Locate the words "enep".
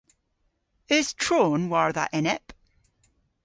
2.19-2.45